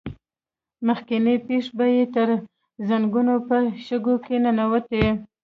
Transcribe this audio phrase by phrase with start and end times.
[0.87, 2.29] مخکينۍ پښې به يې تر
[2.87, 3.55] زنګنو په
[3.85, 5.05] شګو کې ننوتې.